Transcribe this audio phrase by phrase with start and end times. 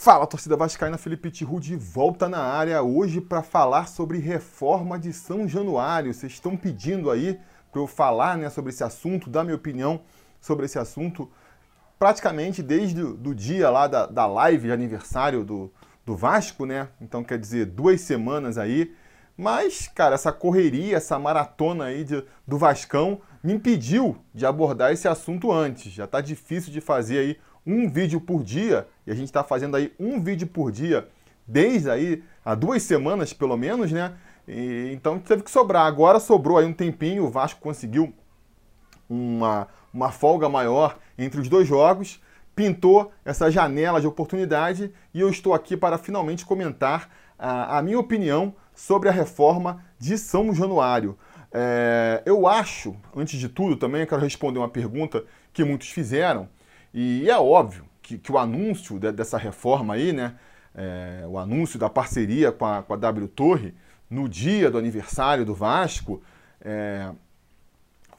[0.00, 5.12] Fala, torcida vascaína, Felipe Tiru de volta na área hoje para falar sobre reforma de
[5.12, 6.14] São Januário.
[6.14, 7.36] Vocês estão pedindo aí
[7.72, 10.02] para eu falar né, sobre esse assunto, dar minha opinião
[10.40, 11.28] sobre esse assunto,
[11.98, 15.68] praticamente desde o dia lá da, da live de aniversário do,
[16.06, 16.90] do Vasco, né?
[17.00, 18.94] Então quer dizer, duas semanas aí.
[19.36, 25.08] Mas, cara, essa correria, essa maratona aí de, do Vascão me impediu de abordar esse
[25.08, 25.92] assunto antes.
[25.92, 29.76] Já tá difícil de fazer aí um vídeo por dia, e a gente está fazendo
[29.76, 31.06] aí um vídeo por dia
[31.46, 34.14] desde aí há duas semanas pelo menos, né?
[34.46, 35.86] E, então teve que sobrar.
[35.86, 38.14] Agora sobrou aí um tempinho, o Vasco conseguiu
[39.08, 42.22] uma, uma folga maior entre os dois jogos,
[42.56, 47.98] pintou essa janela de oportunidade e eu estou aqui para finalmente comentar a, a minha
[47.98, 51.18] opinião sobre a reforma de São Januário.
[51.52, 56.48] É, eu acho, antes de tudo, também quero responder uma pergunta que muitos fizeram.
[56.92, 60.34] E é óbvio que, que o anúncio de, dessa reforma aí, né,
[60.74, 63.74] é, o anúncio da parceria com a, com a W Torre,
[64.08, 66.22] no dia do aniversário do Vasco,
[66.60, 67.10] é,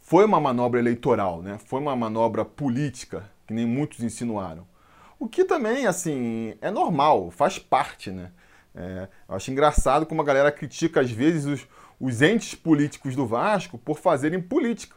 [0.02, 1.60] foi uma manobra eleitoral, né?
[1.66, 4.68] foi uma manobra política, que nem muitos insinuaram.
[5.20, 8.32] O que também, assim, é normal, faz parte, né?
[8.74, 11.68] É, eu acho engraçado como a galera critica, às vezes, os,
[12.00, 14.96] os entes políticos do Vasco por fazerem política.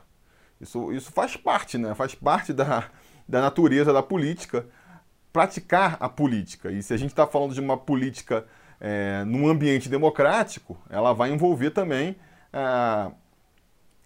[0.60, 1.94] Isso, isso faz parte, né?
[1.94, 2.88] Faz parte da,
[3.28, 4.66] da natureza da política,
[5.32, 6.70] praticar a política.
[6.70, 8.44] E se a gente está falando de uma política
[8.80, 12.16] é, num ambiente democrático, ela vai envolver também
[12.52, 13.10] é,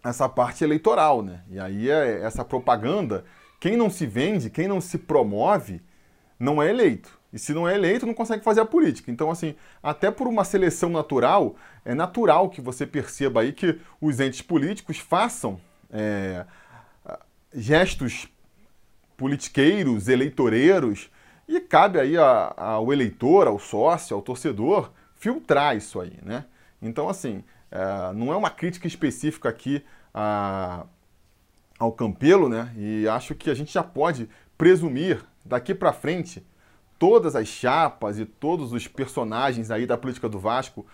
[0.04, 1.22] essa parte eleitoral.
[1.22, 1.40] Né?
[1.50, 3.24] E aí é, essa propaganda,
[3.58, 5.82] quem não se vende, quem não se promove,
[6.38, 7.16] não é eleito.
[7.32, 9.10] E se não é eleito, não consegue fazer a política.
[9.10, 14.20] Então, assim, até por uma seleção natural, é natural que você perceba aí que os
[14.20, 16.46] entes políticos façam é,
[17.52, 18.28] gestos
[19.16, 21.10] politiqueiros, eleitoreiros,
[21.48, 26.44] e cabe aí a, ao eleitor, ao sócio, ao torcedor, filtrar isso aí, né?
[26.82, 30.86] Então, assim, é, não é uma crítica específica aqui a,
[31.78, 32.72] ao Campelo, né?
[32.76, 34.28] E acho que a gente já pode
[34.58, 36.44] presumir daqui para frente
[36.98, 40.86] todas as chapas e todos os personagens aí da política do Vasco,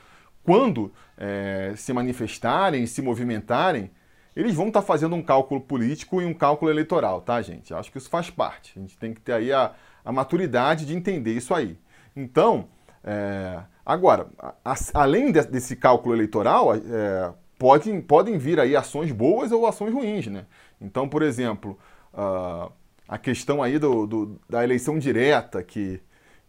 [0.42, 3.90] quando é, se manifestarem, se movimentarem,
[4.34, 7.74] eles vão estar tá fazendo um cálculo político e um cálculo eleitoral, tá, gente?
[7.74, 8.72] Acho que isso faz parte.
[8.76, 9.72] A gente tem que ter aí a,
[10.04, 11.78] a maturidade de entender isso aí.
[12.16, 12.68] Então,
[13.04, 14.26] é, agora,
[14.64, 19.92] a, além de, desse cálculo eleitoral, é, podem, podem vir aí ações boas ou ações
[19.92, 20.46] ruins, né?
[20.80, 21.78] Então, por exemplo,
[22.12, 22.72] uh,
[23.06, 26.00] a questão aí do, do, da eleição direta, que,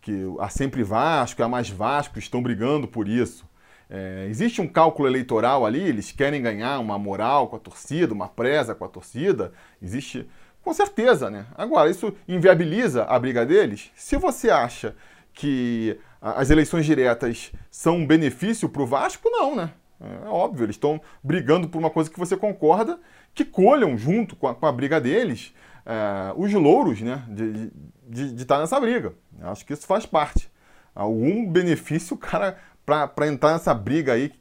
[0.01, 3.47] que a Sempre Vasco a Mais Vasco estão brigando por isso.
[3.95, 8.27] É, existe um cálculo eleitoral ali, eles querem ganhar uma moral com a torcida, uma
[8.27, 9.53] presa com a torcida.
[9.79, 10.27] Existe,
[10.63, 11.45] com certeza, né?
[11.55, 13.91] Agora, isso inviabiliza a briga deles?
[13.93, 14.95] Se você acha
[15.31, 19.69] que as eleições diretas são um benefício para o Vasco, não, né?
[20.01, 22.99] É óbvio, eles estão brigando por uma coisa que você concorda,
[23.31, 25.53] que colham junto com a, com a briga deles
[25.85, 29.13] é, os louros né, de, estar nessa briga.
[29.39, 30.51] Eu acho que isso faz parte.
[30.95, 34.31] Algum benefício o cara para entrar nessa briga aí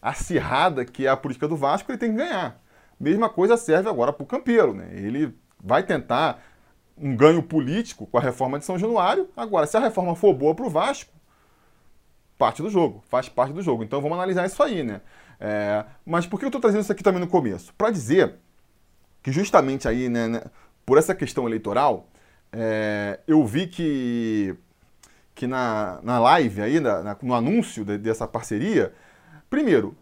[0.00, 2.60] acirrada que é a política do Vasco, ele tem que ganhar.
[2.98, 4.74] Mesma coisa serve agora para o Campeiro.
[4.74, 4.88] Né?
[4.92, 6.42] Ele vai tentar
[6.96, 9.28] um ganho político com a reforma de São Januário.
[9.36, 11.12] Agora, se a reforma for boa para o Vasco,
[12.36, 13.84] parte do jogo, faz parte do jogo.
[13.84, 15.00] Então vamos analisar isso aí, né?
[15.38, 17.72] É, mas por que eu estou trazendo isso aqui também no começo?
[17.74, 18.36] Para dizer
[19.22, 20.42] que justamente aí, né, né
[20.84, 22.08] por essa questão eleitoral,
[22.52, 24.56] é, eu vi que
[25.34, 28.92] que na, na live aí, na, no anúncio de, dessa parceria,
[29.48, 29.96] primeiro,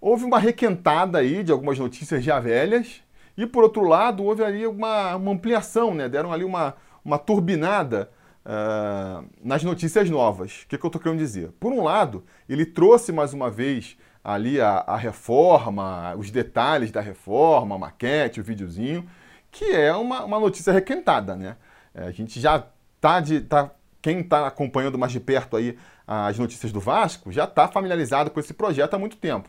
[0.00, 3.02] houve uma requentada aí de algumas notícias já velhas,
[3.36, 6.08] e por outro lado, houve ali uma, uma ampliação, né?
[6.08, 6.74] Deram ali uma,
[7.04, 8.10] uma turbinada
[8.44, 10.62] uh, nas notícias novas.
[10.62, 11.50] O que, que eu estou querendo dizer?
[11.58, 17.00] Por um lado, ele trouxe mais uma vez ali a, a reforma, os detalhes da
[17.00, 19.08] reforma, a maquete, o videozinho,
[19.50, 21.56] que é uma, uma notícia requentada, né?
[21.94, 22.56] É, a gente já
[22.96, 23.70] está tá
[24.02, 28.40] quem está acompanhando mais de perto aí as notícias do Vasco já está familiarizado com
[28.40, 29.48] esse projeto há muito tempo.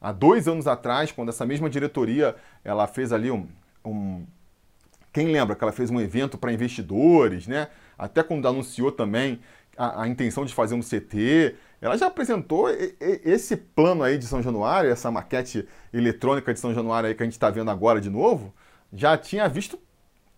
[0.00, 3.48] Há dois anos atrás, quando essa mesma diretoria ela fez ali um,
[3.84, 4.26] um
[5.10, 7.68] quem lembra que ela fez um evento para investidores, né?
[7.96, 9.40] Até quando anunciou também
[9.78, 12.68] a, a, intenção de fazer um CT, ela já apresentou
[13.00, 17.26] esse plano aí de São Januário, essa maquete eletrônica de São Januário aí que a
[17.26, 18.52] gente está vendo agora de novo,
[18.92, 19.78] já tinha visto,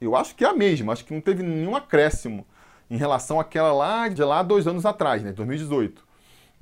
[0.00, 2.46] eu acho que é a mesma, acho que não teve nenhum acréscimo
[2.90, 6.04] em relação àquela lá de lá dois anos atrás, né, 2018.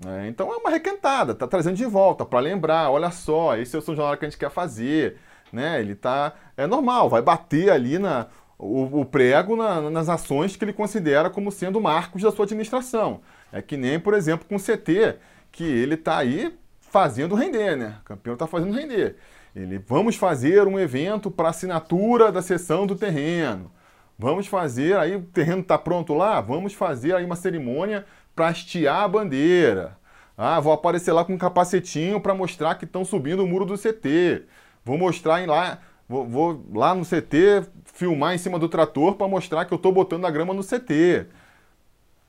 [0.06, 3.78] É, então é uma requentada, tá trazendo de volta para lembrar, olha só, esse é
[3.78, 5.18] o São Januário que a gente quer fazer,
[5.52, 5.80] né?
[5.80, 8.26] Ele tá é normal, vai bater ali na
[8.58, 13.20] o, o prego na, nas ações que ele considera como sendo marcos da sua administração.
[13.52, 15.16] É que nem, por exemplo, com o CT,
[15.52, 17.96] que ele está aí fazendo render, né?
[18.00, 19.16] O campeão está fazendo render.
[19.54, 23.70] Ele, vamos fazer um evento para assinatura da sessão do terreno.
[24.18, 29.02] Vamos fazer, aí o terreno está pronto lá, vamos fazer aí uma cerimônia para hastear
[29.02, 29.98] a bandeira.
[30.36, 33.78] Ah, vou aparecer lá com um capacetinho para mostrar que estão subindo o muro do
[33.78, 34.44] CT.
[34.84, 35.78] Vou mostrar lá,
[36.08, 39.92] vou, vou, lá no CT filmar em cima do trator para mostrar que eu estou
[39.92, 41.26] botando a grama no CT.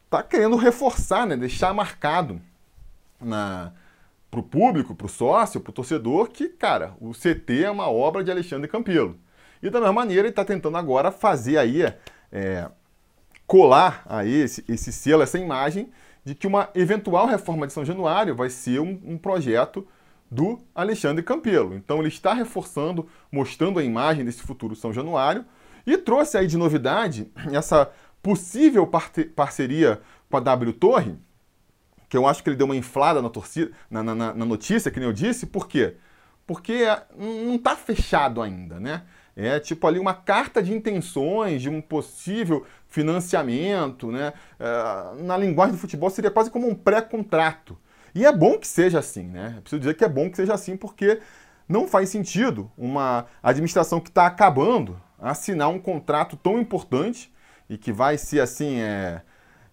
[0.10, 1.36] Tá querendo reforçar, né?
[1.36, 2.42] Deixar marcado
[3.20, 3.74] na
[4.36, 7.90] para o público, para o sócio, para o torcedor, que, cara, o CT é uma
[7.90, 9.18] obra de Alexandre Campelo.
[9.66, 11.82] E da mesma maneira ele está tentando agora fazer aí,
[12.32, 12.70] é,
[13.48, 15.90] colar aí esse, esse selo, essa imagem
[16.24, 19.88] de que uma eventual reforma de São Januário vai ser um, um projeto
[20.30, 21.74] do Alexandre Campelo.
[21.74, 25.44] Então ele está reforçando, mostrando a imagem desse futuro São Januário
[25.84, 27.92] e trouxe aí de novidade essa
[28.22, 28.88] possível
[29.36, 31.16] parceria com a W Torre,
[32.08, 35.00] que eu acho que ele deu uma inflada na, torcida, na, na, na notícia, que
[35.00, 35.96] nem eu disse, por quê?
[36.46, 36.86] Porque
[37.18, 39.02] não está fechado ainda, né?
[39.36, 44.34] É tipo ali uma carta de intenções de um possível financiamento, né?
[44.60, 47.78] É, na linguagem do futebol seria quase como um pré-contrato.
[48.14, 49.58] E é bom que seja assim, né?
[49.62, 51.20] Preciso dizer que é bom que seja assim, porque
[51.68, 57.34] não faz sentido uma administração que está acabando assinar um contrato tão importante
[57.70, 58.80] e que vai ser assim.
[58.80, 59.22] É,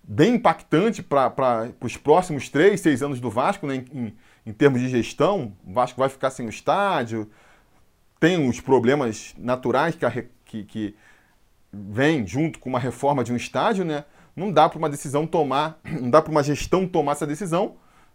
[0.03, 4.89] bem impactante para os próximos três, seis anos do Vasco, né, em, em, termos de
[4.89, 5.57] gestão.
[5.65, 7.31] O Vasco vai ficar sem o estádio,
[8.23, 10.95] tem os problemas naturais que, que, que
[11.73, 14.05] vem junto com uma reforma de um estádio, né?
[14.37, 17.75] Não dá para uma decisão tomar, não dá para uma gestão tomar essa decisão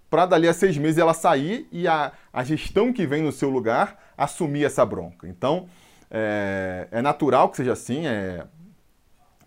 [0.09, 3.50] para dali a seis meses ela sair e a, a gestão que vem no seu
[3.50, 5.27] lugar assumir essa bronca.
[5.27, 5.68] Então,
[6.09, 8.45] é, é natural que seja assim, é,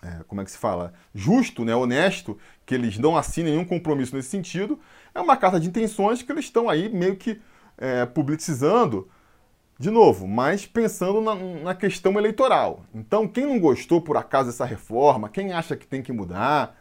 [0.03, 2.37] é, como é que se fala, justo, né, honesto,
[2.67, 4.79] que eles não assinem nenhum compromisso nesse sentido,
[5.15, 7.41] é uma carta de intenções que eles estão aí meio que
[7.79, 9.09] é, publicizando,
[9.81, 12.85] de novo, mas pensando na, na, questão eleitoral.
[12.95, 16.79] Então, quem não gostou por acaso dessa reforma, quem acha que tem que mudar,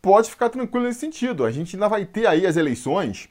[0.00, 1.44] pode ficar tranquilo nesse sentido.
[1.44, 3.28] A gente ainda vai ter aí as eleições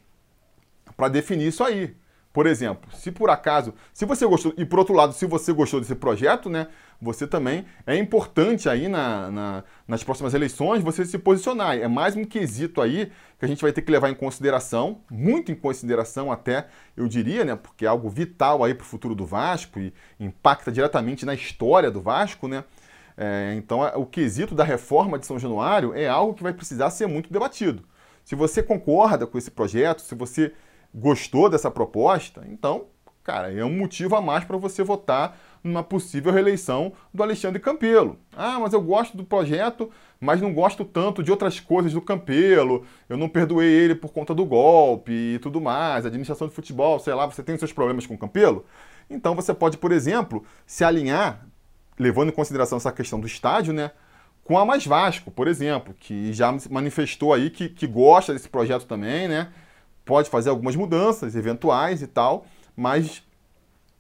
[0.96, 1.96] para definir isso aí.
[2.36, 5.80] Por exemplo, se por acaso, se você gostou, e por outro lado, se você gostou
[5.80, 6.68] desse projeto, né,
[7.02, 11.78] você também, é importante aí na, na, nas próximas eleições você se posicionar.
[11.78, 13.10] É mais um quesito aí
[13.40, 16.68] que a gente vai ter que levar em consideração, muito em consideração até,
[16.98, 20.74] eu diria, né, porque é algo vital aí para o futuro do Vasco e impacta
[20.74, 22.66] diretamente na história do Vasco, né,
[23.16, 27.08] é, então o quesito da reforma de São Januário é algo que vai precisar ser
[27.08, 27.82] muito debatido.
[28.26, 30.52] Se você concorda com esse projeto, se você
[30.96, 32.86] gostou dessa proposta, então,
[33.22, 38.18] cara, é um motivo a mais para você votar numa possível reeleição do Alexandre Campelo.
[38.36, 42.86] Ah, mas eu gosto do projeto, mas não gosto tanto de outras coisas do Campelo.
[43.10, 46.06] Eu não perdoei ele por conta do golpe e tudo mais.
[46.06, 48.64] administração de futebol, sei lá, você tem seus problemas com o Campelo?
[49.10, 51.46] Então você pode, por exemplo, se alinhar,
[52.00, 53.92] levando em consideração essa questão do estádio, né?
[54.44, 58.86] Com a Mais Vasco, por exemplo, que já manifestou aí que, que gosta desse projeto
[58.86, 59.52] também, né?
[60.06, 63.24] Pode fazer algumas mudanças eventuais e tal, mas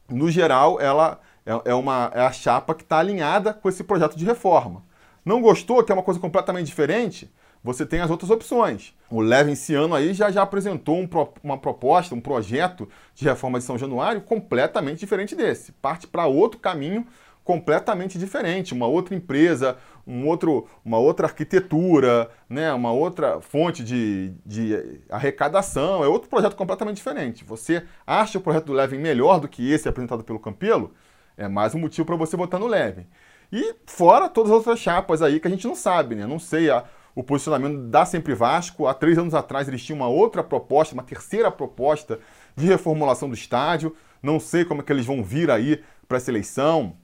[0.07, 4.15] no geral ela é, é uma, é a chapa que está alinhada com esse projeto
[4.15, 4.83] de reforma.
[5.25, 7.31] Não gostou, que é uma coisa completamente diferente?
[7.63, 8.93] Você tem as outras opções.
[9.09, 11.09] O Leve esse ano aí já, já apresentou um,
[11.43, 15.71] uma proposta, um projeto de reforma de São Januário completamente diferente desse.
[15.71, 17.07] Parte para outro caminho
[17.45, 24.33] completamente diferente, uma outra empresa, um outro, uma outra arquitetura, né, uma outra fonte de,
[24.43, 27.45] de arrecadação, é outro projeto completamente diferente.
[27.45, 30.91] Você acha o projeto do Levin melhor do que esse apresentado pelo Campelo?
[31.37, 33.05] É mais um motivo para você votar no Levin.
[33.51, 36.25] E fora todas as outras chapas aí que a gente não sabe, né?
[36.25, 36.83] Não sei a,
[37.13, 38.87] o posicionamento da Sempre Vasco.
[38.87, 42.19] Há três anos atrás eles tinham uma outra proposta, uma terceira proposta
[42.55, 43.95] de reformulação do estádio.
[44.23, 46.97] Não sei como é que eles vão vir aí para essa eleição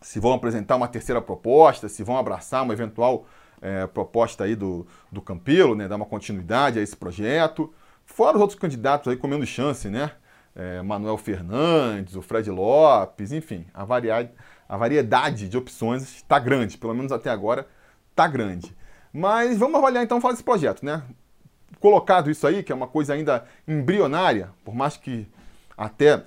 [0.00, 3.26] se vão apresentar uma terceira proposta, se vão abraçar uma eventual
[3.60, 7.72] é, proposta aí do, do Campelo, né, dar uma continuidade a esse projeto.
[8.04, 10.12] Fora os outros candidatos aí com menos chance, né?
[10.56, 14.30] É, Manuel Fernandes, o Fred Lopes, enfim, a, variedade,
[14.68, 17.68] a variedade de opções está grande, pelo menos até agora
[18.10, 18.74] está grande.
[19.12, 21.02] Mas vamos avaliar então falar desse projeto, né?
[21.78, 25.28] Colocado isso aí, que é uma coisa ainda embrionária, por mais que
[25.76, 26.24] até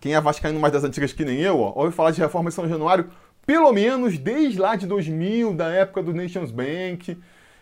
[0.00, 2.52] quem é vascaíno mais das antigas que nem eu, ó, ouve falar de reforma em
[2.52, 3.10] São Januário,
[3.46, 7.16] pelo menos desde lá de 2000, da época do Nations Bank,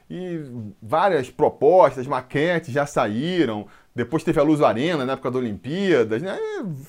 [0.09, 0.41] e
[0.83, 3.67] várias propostas, maquetes já saíram.
[3.95, 6.39] Depois teve a Luz Arena na época das Olimpíadas, né?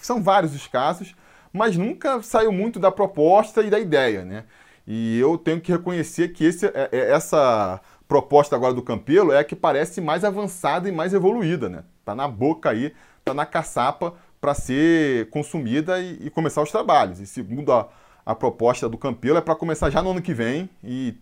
[0.01, 1.15] São vários os casos,
[1.51, 4.43] mas nunca saiu muito da proposta e da ideia, né?
[4.87, 9.39] E eu tenho que reconhecer que esse, é, é, essa proposta agora do Campelo é
[9.39, 11.83] a que parece mais avançada e mais evoluída, né?
[12.03, 17.19] Tá na boca aí, tá na caçapa para ser consumida e, e, começar os trabalhos.
[17.19, 17.89] E segundo a,
[18.25, 21.15] a proposta do Campelo, é para começar já no ano que vem e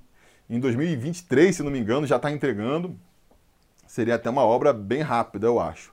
[0.50, 2.98] em 2023, se não me engano, já está entregando.
[3.88, 5.92] Seria até uma obra bem rápida, eu acho.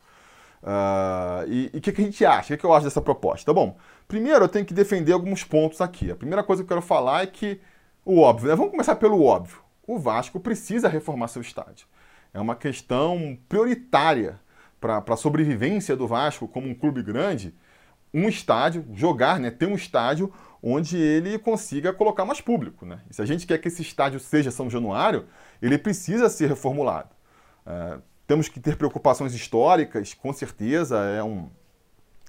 [0.62, 2.52] Uh, e o que, que, a gente acha?
[2.52, 3.52] O que, que eu acho dessa proposta?
[3.52, 6.10] Bom, primeiro eu tenho que defender alguns pontos aqui.
[6.10, 7.60] A primeira coisa que eu quero falar é que
[8.04, 8.56] o óbvio, né?
[8.56, 9.58] Vamos começar pelo óbvio.
[9.86, 11.86] O Vasco precisa reformar seu estádio.
[12.32, 14.38] É uma questão prioritária
[14.80, 17.54] para a sobrevivência do Vasco como um clube grande.
[18.12, 19.50] Um estádio, jogar, né?
[19.50, 20.32] Ter um estádio
[20.62, 22.84] onde ele consiga colocar mais público.
[22.84, 23.00] Né?
[23.10, 25.26] E se a gente quer que esse estádio seja São Januário,
[25.60, 27.10] ele precisa ser reformulado.
[27.66, 31.48] É, temos que ter preocupações históricas, com certeza, é um,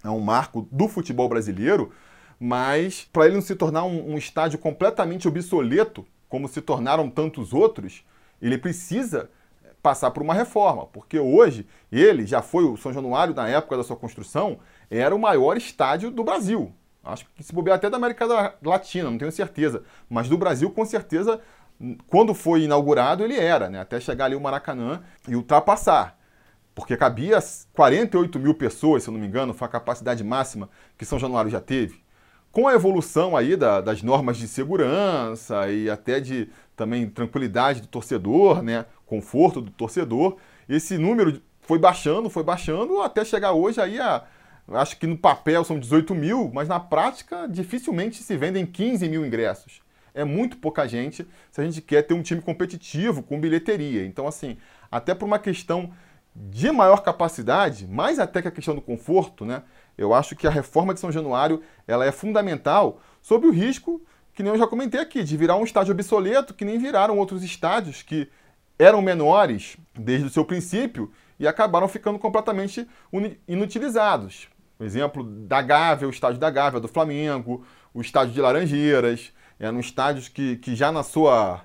[0.03, 1.91] é um marco do futebol brasileiro,
[2.39, 7.53] mas para ele não se tornar um, um estádio completamente obsoleto, como se tornaram tantos
[7.53, 8.05] outros,
[8.41, 9.29] ele precisa
[9.81, 13.83] passar por uma reforma, porque hoje ele já foi o São Januário na época da
[13.83, 14.59] sua construção,
[14.89, 16.71] era o maior estádio do Brasil.
[17.03, 18.27] Acho que se bobear até da América
[18.61, 21.41] Latina, não tenho certeza, mas do Brasil com certeza
[22.07, 23.79] quando foi inaugurado, ele era, né?
[23.79, 26.17] até chegar ali o Maracanã e ultrapassar.
[26.75, 27.39] Porque cabia
[27.73, 31.51] 48 mil pessoas, se eu não me engano, foi a capacidade máxima que São Januário
[31.51, 32.01] já teve.
[32.51, 37.87] Com a evolução aí da, das normas de segurança e até de também tranquilidade do
[37.87, 38.85] torcedor, né?
[39.11, 40.37] Conforto do torcedor,
[40.69, 44.23] esse número foi baixando, foi baixando, até chegar hoje aí a.
[44.73, 49.25] Acho que no papel são 18 mil, mas na prática dificilmente se vendem 15 mil
[49.25, 49.81] ingressos
[50.13, 54.05] é muito pouca gente se a gente quer ter um time competitivo com bilheteria.
[54.05, 54.57] Então, assim,
[54.91, 55.91] até por uma questão
[56.35, 59.63] de maior capacidade, mais até que a questão do conforto, né?
[59.97, 64.01] Eu acho que a reforma de São Januário ela é fundamental sob o risco,
[64.33, 67.43] que nem eu já comentei aqui, de virar um estádio obsoleto, que nem viraram outros
[67.43, 68.29] estádios que
[68.81, 72.87] eram menores desde o seu princípio e acabaram ficando completamente
[73.47, 74.47] inutilizados.
[74.77, 79.79] Por exemplo da Gávea, o estádio da Gávea do Flamengo, o estádio de Laranjeiras, eram
[79.79, 81.61] estádios que, que já na sua,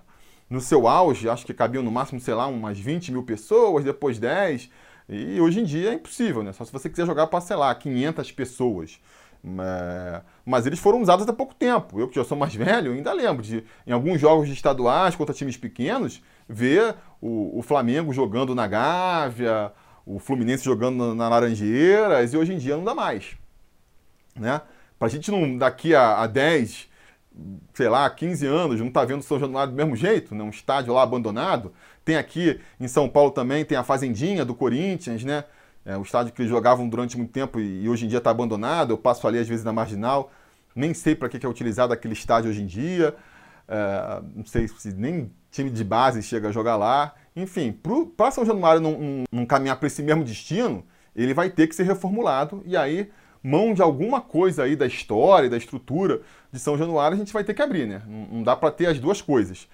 [0.50, 4.18] no seu auge, acho que cabiam no máximo, sei lá, umas 20 mil pessoas, depois
[4.18, 4.68] 10.
[5.08, 6.52] E hoje em dia é impossível, né?
[6.52, 9.00] Só se você quiser jogar para, sei lá, 500 pessoas.
[9.60, 11.98] É, mas eles foram usados há pouco tempo.
[11.98, 15.34] Eu que já sou mais velho, ainda lembro de, em alguns jogos de estaduais contra
[15.34, 19.72] times pequenos, ver o, o Flamengo jogando na Gávea,
[20.04, 23.36] o Fluminense jogando na Laranjeiras, e hoje em dia não dá mais.
[24.34, 24.60] Né?
[24.98, 26.88] Para a gente não, daqui a, a 10,
[27.74, 30.44] sei lá, 15 anos, não está vendo São Januário do mesmo jeito, né?
[30.44, 31.72] um estádio lá abandonado.
[32.04, 35.44] Tem aqui em São Paulo também, tem a Fazendinha do Corinthians, né?
[35.84, 38.90] É, o estádio que eles jogavam durante muito tempo e, hoje em dia está abandonado.
[38.92, 40.32] Eu passo ali às vezes na marginal,
[40.74, 43.14] nem sei para que, que é utilizado aquele estádio hoje em dia.
[43.68, 47.14] É, não sei se nem time de base chega a jogar lá.
[47.34, 47.76] Enfim,
[48.16, 50.84] para São Januário não, não, não caminhar para esse mesmo destino,
[51.14, 53.10] ele vai ter que ser reformulado e aí
[53.42, 56.20] mão de alguma coisa aí da história, da estrutura
[56.52, 58.02] de São Januário, a gente vai ter que abrir, né?
[58.06, 59.68] Não dá para ter as duas coisas.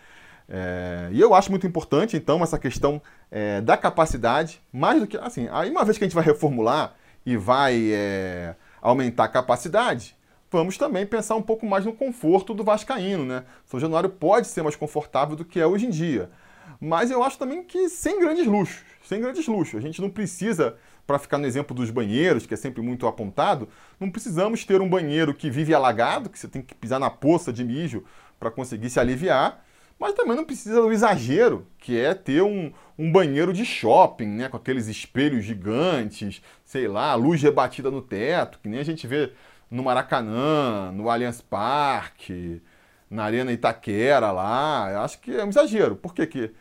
[0.48, 5.16] É, e eu acho muito importante, então, essa questão é, da capacidade, mais do que,
[5.16, 10.14] assim, aí uma vez que a gente vai reformular e vai é, aumentar a capacidade,
[10.52, 13.44] vamos também pensar um pouco mais no conforto do vascaíno, né?
[13.64, 16.30] São Januário pode ser mais confortável do que é hoje em dia.
[16.78, 19.76] Mas eu acho também que sem grandes luxos, sem grandes luxos.
[19.76, 23.68] A gente não precisa para ficar no exemplo dos banheiros, que é sempre muito apontado,
[23.98, 27.52] não precisamos ter um banheiro que vive alagado, que você tem que pisar na poça
[27.52, 28.04] de mijo
[28.38, 29.64] para conseguir se aliviar,
[29.98, 34.48] mas também não precisa do exagero, que é ter um, um banheiro de shopping, né,
[34.48, 39.32] com aqueles espelhos gigantes, sei lá, luz rebatida no teto, que nem a gente vê
[39.72, 42.62] no Maracanã, no Allianz Parque,
[43.10, 44.90] na Arena Itaquera lá.
[44.92, 45.96] Eu acho que é um exagero.
[45.96, 46.54] Por que, que,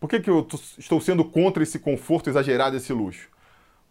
[0.00, 0.46] por que, que eu
[0.78, 3.34] estou sendo contra esse conforto exagerado, esse luxo?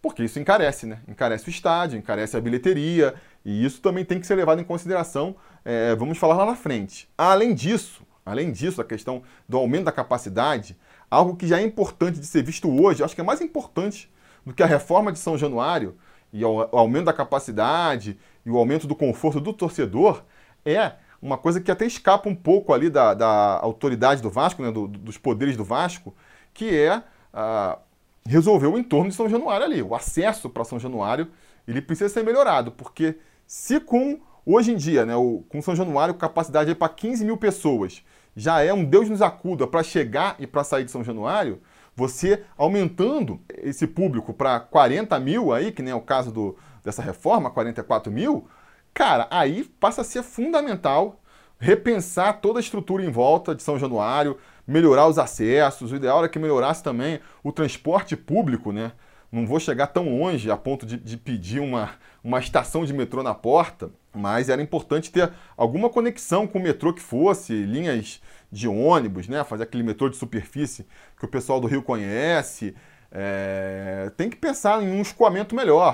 [0.04, 1.00] porque isso encarece, né?
[1.08, 3.16] Encarece o estádio, encarece a bilheteria,
[3.46, 7.08] e isso também tem que ser levado em consideração, é, vamos falar lá na frente.
[7.18, 10.78] Além disso, além disso, a questão do aumento da capacidade,
[11.10, 14.12] algo que já é importante de ser visto hoje, acho que é mais importante
[14.46, 15.96] do que a reforma de São Januário
[16.34, 20.24] e o aumento da capacidade e o aumento do conforto do torcedor,
[20.66, 24.72] é uma coisa que até escapa um pouco ali da, da autoridade do Vasco, né,
[24.72, 26.14] do, dos poderes do Vasco,
[26.54, 27.80] que é uh,
[28.26, 29.82] resolveu o entorno de São Januário ali.
[29.82, 31.30] O acesso para São Januário
[31.68, 36.14] ele precisa ser melhorado, porque se com hoje em dia, né, o, com São Januário
[36.14, 38.04] capacidade para 15 mil pessoas
[38.36, 41.62] já é um Deus nos acuda para chegar e para sair de São Januário,
[41.96, 47.02] você aumentando esse público para 40 mil aí, que nem é o caso do, dessa
[47.02, 48.48] reforma, 44 mil,
[48.94, 51.20] cara, aí passa a ser fundamental
[51.64, 54.38] repensar toda a estrutura em volta de São Januário,
[54.68, 55.94] melhorar os acessos.
[55.94, 58.92] O ideal era que melhorasse também o transporte público, né?
[59.32, 61.92] Não vou chegar tão longe a ponto de, de, pedir uma,
[62.24, 66.94] uma estação de metrô na porta, mas era importante ter alguma conexão com o metrô
[66.94, 68.22] que fosse, linhas
[68.52, 69.44] de ônibus, né?
[69.44, 70.86] Fazer aquele metrô de superfície
[71.18, 72.76] que o pessoal do Rio conhece.
[73.16, 75.94] É, tem que pensar em um escoamento melhor.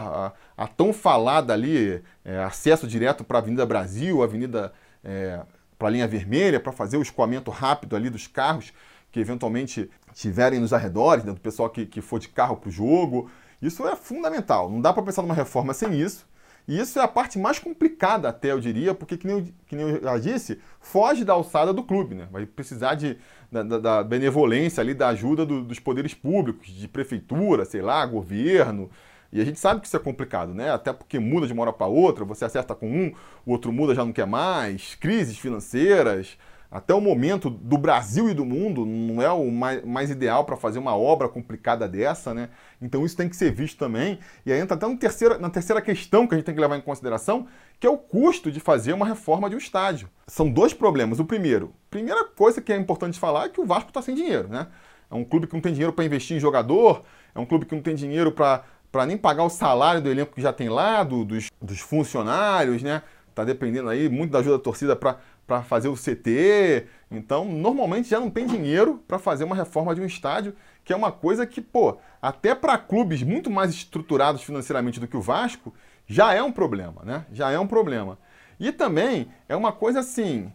[0.57, 4.71] A, a tão falada ali, é, acesso direto para a Avenida Brasil, Avenida
[5.03, 5.41] é,
[5.77, 8.71] para a linha vermelha, para fazer o escoamento rápido ali dos carros
[9.11, 12.71] que eventualmente estiverem nos arredores, né, do pessoal que, que for de carro para o
[12.71, 13.29] jogo.
[13.61, 14.69] Isso é fundamental.
[14.69, 16.25] Não dá para pensar numa reforma sem isso.
[16.69, 19.75] E isso é a parte mais complicada, até eu diria, porque, que nem eu, que
[19.75, 22.13] nem eu já disse, foge da alçada do clube.
[22.13, 22.27] Né?
[22.31, 23.17] Vai precisar de,
[23.51, 28.87] da, da benevolência ali, da ajuda do, dos poderes públicos, de prefeitura, sei lá, governo,
[29.33, 30.71] e a gente sabe que isso é complicado, né?
[30.71, 33.13] Até porque muda de uma hora para outra, você acerta com um,
[33.45, 36.37] o outro muda já não quer mais, crises financeiras,
[36.71, 40.55] até o momento do Brasil e do mundo não é o mais, mais ideal para
[40.55, 42.49] fazer uma obra complicada dessa, né?
[42.79, 44.19] Então isso tem que ser visto também.
[44.45, 46.81] E aí entra até terceira, na terceira questão que a gente tem que levar em
[46.81, 47.47] consideração,
[47.79, 50.09] que é o custo de fazer uma reforma de um estádio.
[50.27, 51.19] São dois problemas.
[51.19, 54.47] O primeiro, primeira coisa que é importante falar é que o Vasco está sem dinheiro,
[54.47, 54.67] né?
[55.09, 57.73] É um clube que não tem dinheiro para investir em jogador, é um clube que
[57.73, 61.25] não tem dinheiro para nem pagar o salário do elenco que já tem lá, do,
[61.25, 63.01] dos, dos funcionários, né?
[63.33, 65.17] Tá dependendo aí muito da ajuda da torcida para
[65.63, 66.87] fazer o CT.
[67.11, 70.95] Então, normalmente já não tem dinheiro para fazer uma reforma de um estádio, que é
[70.95, 75.73] uma coisa que, pô, até para clubes muito mais estruturados financeiramente do que o Vasco,
[76.07, 77.25] já é um problema, né?
[77.31, 78.17] Já é um problema.
[78.59, 80.51] E também é uma coisa assim,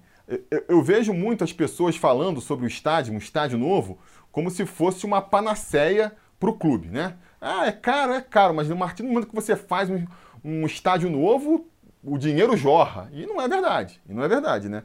[0.68, 3.98] eu, vejo muitas pessoas falando sobre o estádio, um estádio novo,
[4.32, 7.16] como se fosse uma panaceia para o clube, né?
[7.40, 10.04] Ah, é caro, é caro, mas no momento que você faz um,
[10.42, 11.68] um estádio novo,
[12.04, 13.08] o dinheiro jorra.
[13.12, 14.00] E não é verdade.
[14.08, 14.82] E não é verdade, né?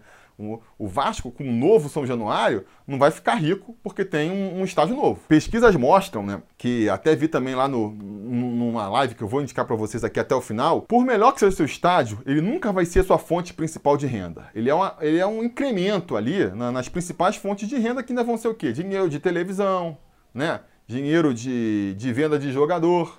[0.78, 4.64] O, Vasco, com um novo São Januário, não vai ficar rico porque tem um, um
[4.64, 5.20] estádio novo.
[5.28, 9.66] Pesquisas mostram, né, que até vi também lá no, numa live que eu vou indicar
[9.66, 12.72] para vocês aqui até o final, por melhor que seja o seu estádio, ele nunca
[12.72, 14.46] vai ser a sua fonte principal de renda.
[14.56, 18.14] Ele é, uma, ele é um incremento ali na, nas principais fontes de renda que
[18.14, 18.72] ainda vão ser o quê?
[18.72, 19.98] Dinheiro de televisão,
[20.34, 20.62] né?
[20.90, 23.16] dinheiro de, de venda de jogador.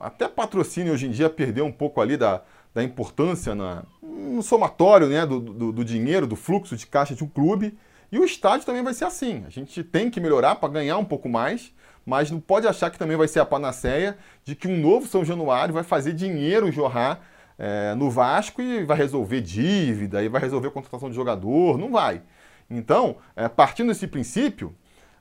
[0.00, 2.42] Até patrocínio hoje em dia perdeu um pouco ali da,
[2.74, 7.22] da importância na, no somatório né, do, do, do dinheiro, do fluxo de caixa de
[7.22, 7.78] um clube.
[8.10, 9.44] E o estádio também vai ser assim.
[9.46, 11.72] A gente tem que melhorar para ganhar um pouco mais,
[12.04, 15.24] mas não pode achar que também vai ser a panaceia de que um novo São
[15.24, 17.20] Januário vai fazer dinheiro jorrar
[17.58, 21.78] é, no Vasco e vai resolver dívida, e vai resolver contratação de jogador.
[21.78, 22.22] Não vai.
[22.68, 24.74] Então, é, partindo desse princípio,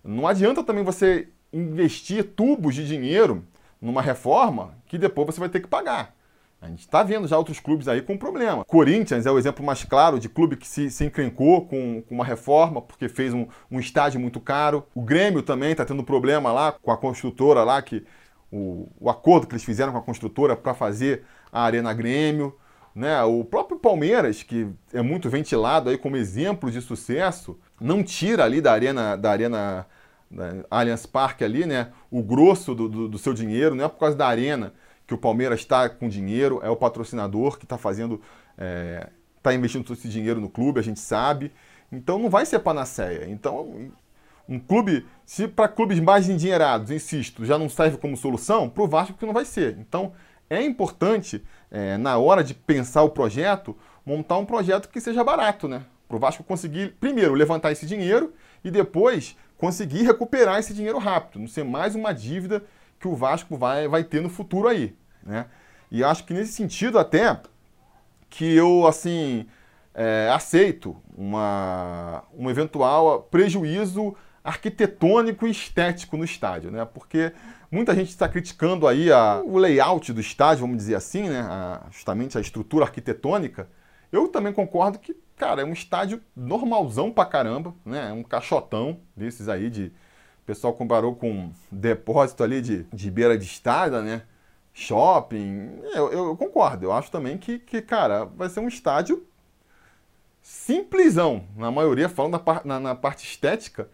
[0.04, 3.46] não adianta também você investir tubos de dinheiro
[3.82, 6.14] numa reforma que depois você vai ter que pagar.
[6.62, 8.64] A gente está vendo já outros clubes aí com problema.
[8.64, 12.24] Corinthians é o exemplo mais claro de clube que se, se encrencou com, com uma
[12.24, 14.86] reforma porque fez um, um estádio muito caro.
[14.94, 18.06] O Grêmio também está tendo problema lá com a construtora lá, que
[18.52, 22.56] o, o acordo que eles fizeram com a construtora para fazer a Arena Grêmio.
[22.94, 23.24] Né?
[23.24, 28.62] O próprio Palmeiras, que é muito ventilado aí como exemplo de sucesso, não tira ali
[28.62, 29.88] da arena, da arena
[30.32, 34.00] da Allianz Parque ali, né, o grosso do, do, do, seu dinheiro, não é por
[34.00, 34.74] causa da arena
[35.06, 39.10] que o Palmeiras está com dinheiro, é o patrocinador que está fazendo, está é,
[39.44, 41.52] tá investindo todo esse dinheiro no clube, a gente sabe.
[41.92, 43.30] Então não vai ser panaceia.
[43.30, 43.92] Então,
[44.48, 48.88] um clube, se para clubes mais endinheirados, insisto, já não serve como solução, para o
[48.88, 49.78] Vasco que não vai ser.
[49.80, 50.14] Então
[50.50, 55.68] é importante, é, na hora de pensar o projeto, montar um projeto que seja barato,
[55.68, 55.84] né?
[56.08, 61.40] Para o Vasco conseguir, primeiro, levantar esse dinheiro e depois conseguir recuperar esse dinheiro rápido,
[61.40, 62.64] não ser mais uma dívida
[63.00, 64.96] que o Vasco vai, vai ter no futuro aí.
[65.22, 65.46] Né?
[65.92, 67.40] E acho que nesse sentido até
[68.28, 69.46] que eu assim
[69.94, 76.84] é, aceito uma, um eventual prejuízo arquitetônico e estético no estádio, né?
[76.84, 77.32] Porque
[77.70, 81.42] muita gente está criticando aí a, o layout do estádio, vamos dizer assim, né?
[81.42, 83.70] A, justamente a estrutura arquitetônica.
[84.12, 88.10] Eu também concordo que cara, é um estádio normalzão pra caramba, né?
[88.10, 89.86] É um caixotão desses aí de.
[90.44, 94.22] O pessoal comparou com depósito ali de, de beira de estrada, né?
[94.72, 95.82] Shopping.
[95.96, 96.86] Eu, eu, concordo.
[96.86, 99.26] Eu acho também que, que, cara, vai ser um estádio
[100.44, 101.44] simplesão.
[101.56, 103.90] Na maioria, falando na, na, na parte estética,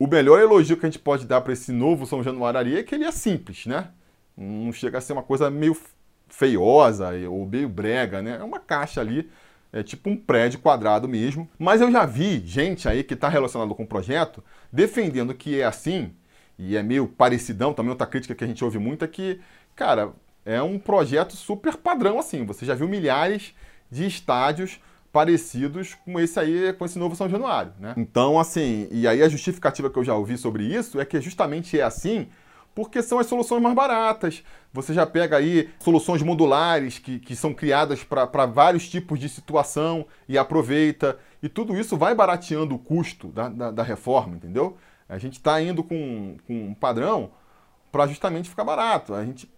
[0.00, 2.96] o melhor elogio que a gente pode dar para esse novo São Januário é que
[2.96, 3.90] ele é simples, né?
[4.36, 5.76] Não chega a ser uma coisa meio
[6.28, 8.38] feiosa ou meio brega, né?
[8.40, 9.30] É uma caixa ali
[9.72, 11.48] é tipo um prédio quadrado mesmo.
[11.58, 15.64] Mas eu já vi gente aí que está relacionado com o projeto defendendo que é
[15.64, 16.12] assim,
[16.58, 19.40] e é meio parecidão, também outra crítica que a gente ouve muito é que,
[19.74, 20.12] cara,
[20.44, 22.44] é um projeto super padrão assim.
[22.44, 23.54] Você já viu milhares
[23.90, 24.78] de estádios
[25.12, 27.94] parecidos com esse aí, com esse novo São Januário, né?
[27.96, 31.78] Então, assim, e aí a justificativa que eu já ouvi sobre isso é que justamente
[31.78, 32.28] é assim
[32.74, 34.42] porque são as soluções mais baratas.
[34.72, 40.06] Você já pega aí soluções modulares que, que são criadas para vários tipos de situação
[40.28, 41.18] e aproveita.
[41.42, 44.76] E tudo isso vai barateando o custo da, da, da reforma, entendeu?
[45.08, 47.32] A gente está indo com, com um padrão
[47.90, 49.14] para justamente ficar barato.
[49.14, 49.50] A gente.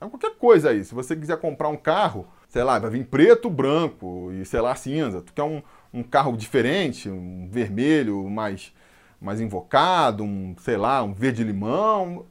[0.00, 0.84] É qualquer coisa aí.
[0.84, 4.74] Se você quiser comprar um carro, sei lá, vai vir preto, branco e, sei lá,
[4.74, 5.22] cinza.
[5.22, 8.72] Tu quer um, um carro diferente, um vermelho mais,
[9.20, 12.26] mais invocado, um, sei lá, um verde-limão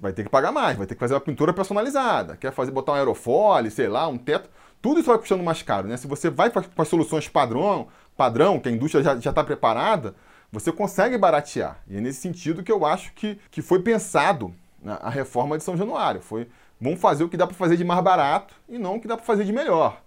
[0.00, 2.92] vai ter que pagar mais, vai ter que fazer uma pintura personalizada, quer fazer botar
[2.92, 4.50] um aerofólio, sei lá, um teto,
[4.82, 5.96] tudo isso vai custando mais caro, né?
[5.96, 10.14] Se você vai para as soluções padrão, padrão, que a indústria já está preparada,
[10.52, 11.78] você consegue baratear.
[11.88, 15.64] E é nesse sentido que eu acho que, que foi pensado né, a reforma de
[15.64, 16.20] São Januário.
[16.20, 16.48] Foi,
[16.80, 19.16] vamos fazer o que dá para fazer de mais barato e não o que dá
[19.16, 20.00] para fazer de melhor.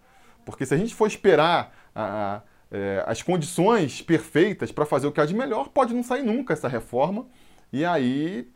[0.46, 5.12] Porque se a gente for esperar a, a, é, as condições perfeitas para fazer o
[5.12, 7.26] que há de melhor, pode não sair nunca essa reforma.
[7.74, 8.50] E aí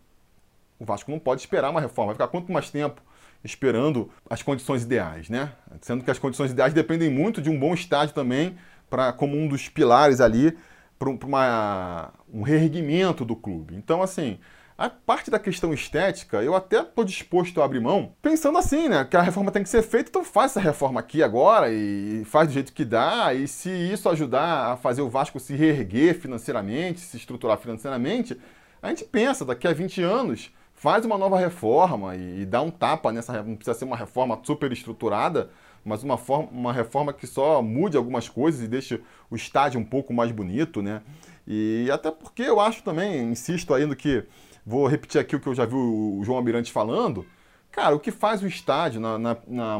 [0.81, 3.03] o Vasco não pode esperar uma reforma, vai ficar quanto mais tempo
[3.43, 5.51] esperando as condições ideais, né?
[5.79, 8.57] Sendo que as condições ideais dependem muito de um bom estádio também,
[8.89, 10.57] para como um dos pilares ali
[10.97, 13.75] para um reerguimento do clube.
[13.75, 14.39] Então, assim,
[14.75, 19.05] a parte da questão estética, eu até estou disposto a abrir mão, pensando assim, né?
[19.05, 22.47] Que a reforma tem que ser feita, então faz essa reforma aqui agora e faz
[22.47, 23.35] do jeito que dá.
[23.35, 28.35] E se isso ajudar a fazer o Vasco se reerguer financeiramente, se estruturar financeiramente,
[28.81, 32.71] a gente pensa, daqui a 20 anos, faz uma nova reforma e, e dá um
[32.71, 33.43] tapa nessa.
[33.43, 35.51] Não precisa ser uma reforma super estruturada,
[35.85, 39.83] mas uma, forma, uma reforma que só mude algumas coisas e deixe o estádio um
[39.85, 41.03] pouco mais bonito, né?
[41.47, 44.25] E até porque eu acho também, insisto ainda que.
[44.65, 47.27] Vou repetir aqui o que eu já vi o João Almirante falando.
[47.71, 49.79] Cara, o que faz o estádio na, na, na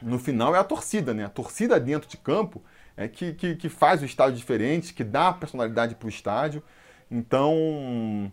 [0.00, 1.24] no final é a torcida, né?
[1.24, 2.62] A torcida dentro de campo
[2.96, 6.62] é que, que, que faz o estádio diferente, que dá personalidade para o estádio.
[7.10, 8.32] Então,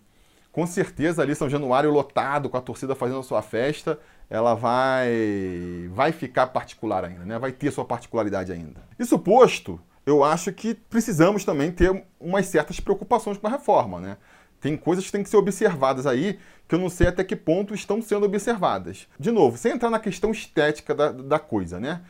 [0.58, 5.88] com certeza ali São Januário lotado, com a torcida fazendo a sua festa, ela vai
[5.92, 7.38] vai ficar particular ainda, né?
[7.38, 8.82] Vai ter sua particularidade ainda.
[8.98, 14.18] Isso posto, eu acho que precisamos também ter umas certas preocupações com a reforma, né?
[14.60, 17.76] Tem coisas que têm que ser observadas aí que eu não sei até que ponto
[17.76, 19.08] estão sendo observadas.
[19.20, 22.02] De novo, sem entrar na questão estética da, da coisa, né?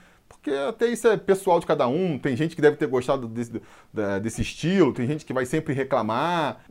[0.48, 2.18] Porque até isso é pessoal de cada um.
[2.18, 3.62] Tem gente que deve ter gostado desse,
[4.24, 6.62] desse estilo, tem gente que vai sempre reclamar.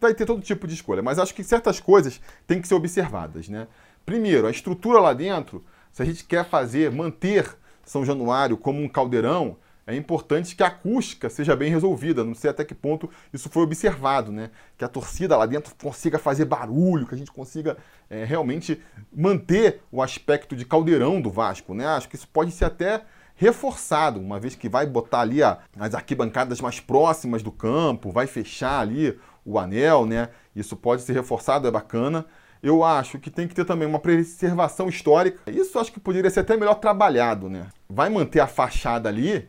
[0.00, 1.02] vai ter todo tipo de escolha.
[1.02, 3.66] Mas acho que certas coisas têm que ser observadas, né?
[4.06, 8.88] Primeiro, a estrutura lá dentro, se a gente quer fazer, manter São Januário como um
[8.88, 12.22] caldeirão, é importante que a acústica seja bem resolvida.
[12.22, 14.52] Não sei até que ponto isso foi observado, né?
[14.78, 17.76] Que a torcida lá dentro consiga fazer barulho, que a gente consiga
[18.08, 18.80] é, realmente
[19.12, 21.84] manter o aspecto de caldeirão do Vasco, né?
[21.84, 23.02] Acho que isso pode ser até
[23.34, 28.80] reforçado, uma vez que vai botar ali as arquibancadas mais próximas do campo, vai fechar
[28.80, 30.30] ali o anel, né?
[30.54, 32.24] Isso pode ser reforçado, é bacana.
[32.62, 35.50] Eu acho que tem que ter também uma preservação histórica.
[35.50, 37.68] Isso acho que poderia ser até melhor trabalhado, né?
[37.88, 39.48] Vai manter a fachada ali,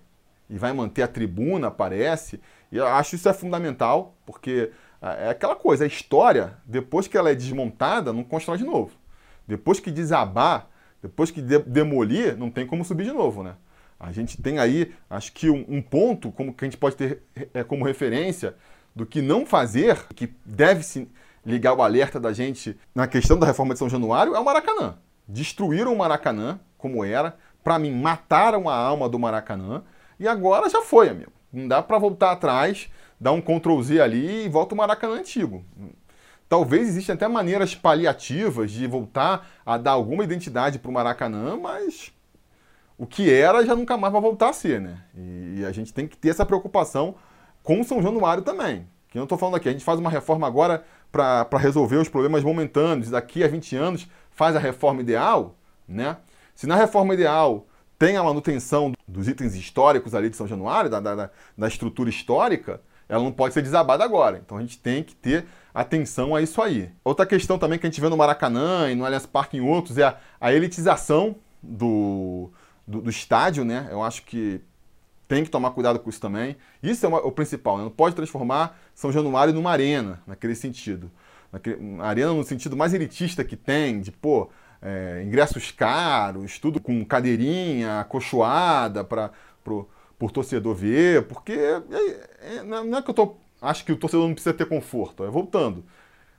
[0.50, 2.40] e vai manter a tribuna, parece.
[2.72, 4.72] E eu acho isso é fundamental, porque
[5.02, 8.92] é aquela coisa, a história, depois que ela é desmontada, não constrói de novo.
[9.48, 10.68] Depois que desabar,
[11.02, 13.56] depois que de demolir, não tem como subir de novo, né?
[14.00, 17.22] A gente tem aí, acho que um, um ponto como que a gente pode ter
[17.54, 18.56] é, como referência
[18.96, 21.08] do que não fazer, que deve se
[21.46, 24.98] ligar o alerta da gente na questão da reforma de São Januário, é o Maracanã.
[25.28, 29.84] Destruíram o Maracanã, como era, para mim, mataram a alma do Maracanã,
[30.20, 31.32] e agora já foi, amigo.
[31.52, 35.64] Não dá para voltar atrás, dar um Ctrl Z ali e volta o Maracanã antigo.
[36.48, 42.14] Talvez existam até maneiras paliativas de voltar a dar alguma identidade para o Maracanã, mas
[42.98, 45.02] o que era já nunca mais vai voltar a ser, né?
[45.16, 47.16] E a gente tem que ter essa preocupação
[47.62, 48.88] com São Januário também.
[49.10, 52.44] Que eu estou falando aqui, a gente faz uma reforma agora para resolver os problemas
[52.44, 55.56] momentâneos, daqui a 20 anos faz a reforma ideal,
[55.88, 56.18] né?
[56.54, 57.66] Se na reforma ideal
[57.98, 62.82] tem a manutenção dos itens históricos ali de São Januário, da, da, da estrutura histórica,
[63.08, 64.42] ela não pode ser desabada agora.
[64.44, 66.92] Então a gente tem que ter atenção a isso aí.
[67.04, 69.98] Outra questão também que a gente vê no Maracanã e no Allianz Parque em outros
[69.98, 72.52] é a, a elitização do,
[72.88, 73.88] do, do, estádio, né?
[73.92, 74.62] Eu acho que
[75.28, 76.56] tem que tomar cuidado com isso também.
[76.82, 77.84] Isso é uma, o principal, né?
[77.84, 81.12] Não pode transformar São Januário numa arena, naquele sentido.
[81.52, 84.50] Naquele, arena no sentido mais elitista que tem, de, pô,
[84.82, 89.32] é, ingressos caros, tudo com cadeirinha, acolchoada para
[89.66, 94.28] o torcedor ver, porque é, é, não é que eu tô, acho que o torcedor
[94.28, 95.84] não precisa ter conforto, é voltando.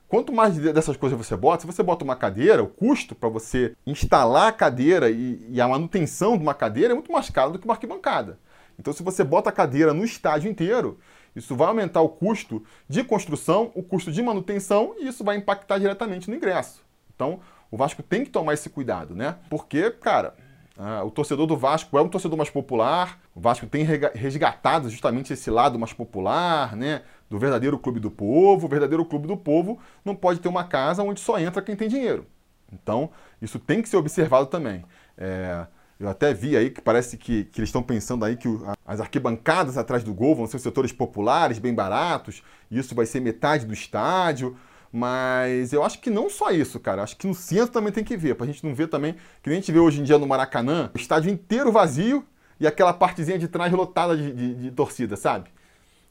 [0.07, 3.75] Quanto mais dessas coisas você bota, se você bota uma cadeira, o custo para você
[3.85, 7.59] instalar a cadeira e, e, a manutenção de uma cadeira é muito mais caro do
[7.59, 8.39] que uma arquibancada.
[8.79, 10.99] Então, se você bota a cadeira no estádio inteiro,
[11.35, 15.79] isso vai aumentar o custo de construção, o custo de manutenção e isso vai impactar
[15.79, 16.83] diretamente no ingresso.
[17.13, 17.39] Então,
[17.69, 19.35] o Vasco tem que tomar esse cuidado, né?
[19.49, 20.35] Porque, cara,
[20.77, 25.33] ah, o torcedor do Vasco é um torcedor mais popular, o Vasco tem resgatado justamente
[25.33, 27.01] esse lado mais popular, né?
[27.29, 28.65] Do verdadeiro clube do povo.
[28.65, 31.87] O verdadeiro clube do povo não pode ter uma casa onde só entra quem tem
[31.87, 32.25] dinheiro.
[32.71, 33.09] Então,
[33.41, 34.83] isso tem que ser observado também.
[35.17, 35.65] É,
[35.99, 38.47] eu até vi aí que parece que, que eles estão pensando aí que
[38.85, 43.19] as arquibancadas atrás do gol vão ser setores populares, bem baratos, e isso vai ser
[43.19, 44.55] metade do estádio.
[44.91, 47.03] Mas eu acho que não só isso, cara.
[47.03, 49.57] Acho que no centro também tem que ver, pra gente não ver também, que nem
[49.57, 52.25] a gente vê hoje em dia no Maracanã, o estádio inteiro vazio
[52.59, 55.49] e aquela partezinha de trás lotada de, de, de torcida, sabe?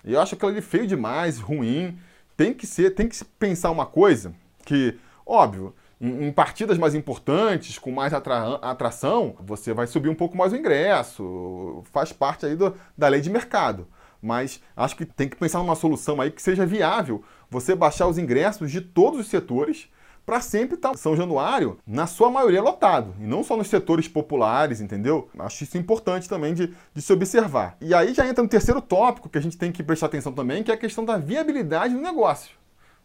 [0.06, 1.98] Eu acho aquilo ali feio demais, ruim.
[2.36, 4.32] Tem que ser, tem que pensar uma coisa
[4.64, 10.14] que, óbvio, em, em partidas mais importantes, com mais atra, atração, você vai subir um
[10.14, 11.82] pouco mais o ingresso.
[11.92, 13.88] Faz parte aí do, da lei de mercado.
[14.22, 18.18] Mas acho que tem que pensar numa solução aí que seja viável você baixar os
[18.18, 19.88] ingressos de todos os setores
[20.26, 23.14] para sempre estar tá São Januário, na sua maioria, lotado.
[23.20, 25.30] E não só nos setores populares, entendeu?
[25.38, 27.76] Acho isso importante também de, de se observar.
[27.80, 30.64] E aí já entra no terceiro tópico que a gente tem que prestar atenção também,
[30.64, 32.50] que é a questão da viabilidade do negócio.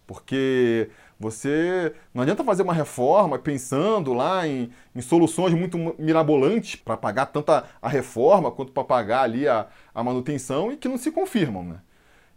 [0.07, 6.97] Porque você não adianta fazer uma reforma pensando lá em, em soluções muito mirabolantes para
[6.97, 10.97] pagar tanto a, a reforma quanto para pagar ali a, a manutenção e que não
[10.97, 11.63] se confirmam.
[11.63, 11.75] Né?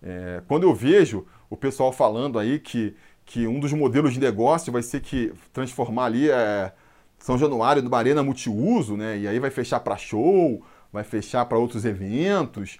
[0.02, 2.94] É, quando eu vejo o pessoal falando aí que,
[3.24, 6.72] que um dos modelos de negócio vai ser que transformar ali é,
[7.18, 9.18] São Januário numa arena multiuso, né?
[9.18, 12.78] E aí vai fechar para show, vai fechar para outros eventos.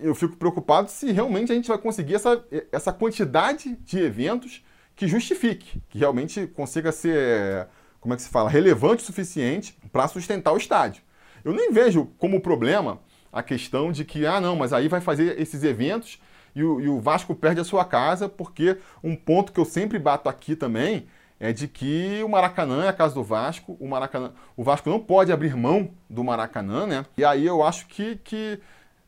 [0.00, 5.08] Eu fico preocupado se realmente a gente vai conseguir essa, essa quantidade de eventos que
[5.08, 7.66] justifique, que realmente consiga ser,
[8.00, 11.02] como é que se fala, relevante o suficiente para sustentar o estádio.
[11.44, 13.00] Eu nem vejo como problema
[13.32, 16.20] a questão de que, ah, não, mas aí vai fazer esses eventos
[16.54, 19.98] e o, e o Vasco perde a sua casa, porque um ponto que eu sempre
[19.98, 21.06] bato aqui também
[21.40, 25.00] é de que o Maracanã é a casa do Vasco, o Maracanã, o Vasco não
[25.00, 27.04] pode abrir mão do Maracanã, né?
[27.18, 28.60] E aí eu acho que, que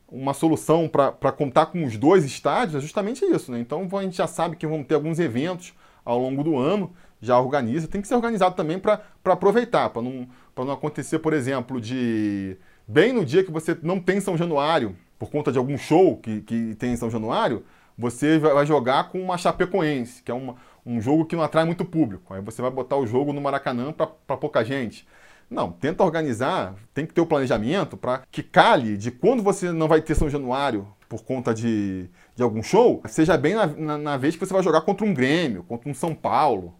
[0.09, 3.59] uma solução para contar com os dois estádios é justamente isso, né?
[3.59, 7.39] Então a gente já sabe que vão ter alguns eventos ao longo do ano, já
[7.39, 12.57] organiza, tem que ser organizado também para aproveitar, para não, não acontecer, por exemplo, de
[12.87, 16.41] bem no dia que você não tem São Januário, por conta de algum show que,
[16.41, 17.63] que tem em São Januário,
[17.97, 21.83] você vai jogar com uma Chapecoense, que é uma, um jogo que não atrai muito
[21.83, 22.33] público.
[22.33, 25.07] Aí você vai botar o jogo no Maracanã para pouca gente.
[25.49, 29.87] Não, tenta organizar, tem que ter o planejamento para que cale de quando você não
[29.87, 34.17] vai ter São Januário por conta de, de algum show, seja bem na, na, na
[34.17, 36.75] vez que você vai jogar contra um Grêmio, contra um São Paulo,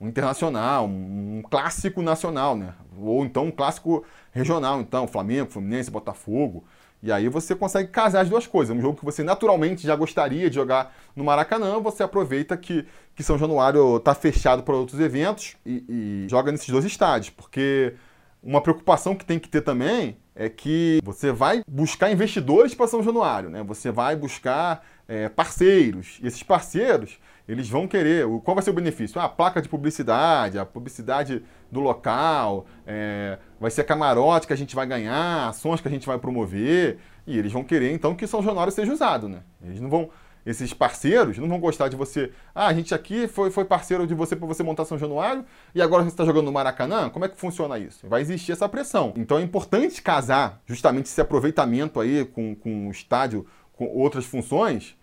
[0.00, 2.74] um internacional, um, um, clássico nacional, né?
[2.98, 6.64] Ou então um clássico regional, então, Flamengo, Fluminense, Botafogo.
[7.02, 8.76] E aí você consegue casar as duas coisas.
[8.76, 13.22] Um jogo que você naturalmente já gostaria de jogar no Maracanã, você aproveita que, que
[13.22, 17.30] São Januário está fechado para outros eventos e, e joga nesses dois estádios.
[17.30, 17.94] Porque
[18.42, 23.02] uma preocupação que tem que ter também é que você vai buscar investidores para São
[23.02, 23.62] Januário, né?
[23.62, 26.18] Você vai buscar é, parceiros.
[26.22, 28.26] E esses parceiros, eles vão querer.
[28.44, 29.20] Qual vai ser o benefício?
[29.20, 34.56] Ah, a placa de publicidade, a publicidade do local, é, vai ser camarote que a
[34.56, 36.98] gente vai ganhar, ações que a gente vai promover.
[37.26, 39.40] E eles vão querer, então, que São Januário seja usado, né?
[39.62, 40.10] Eles não vão.
[40.44, 42.30] Esses parceiros não vão gostar de você.
[42.54, 45.82] Ah, a gente aqui foi, foi parceiro de você para você montar São Januário e
[45.82, 47.10] agora você está jogando no Maracanã?
[47.10, 48.08] Como é que funciona isso?
[48.08, 49.12] Vai existir essa pressão.
[49.16, 54.96] Então é importante casar justamente esse aproveitamento aí com, com o estádio, com outras funções,